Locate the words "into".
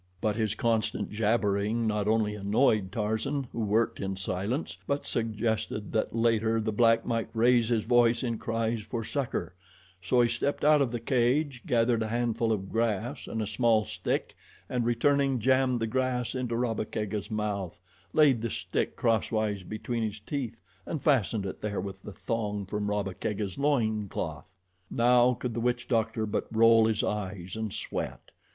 16.33-16.55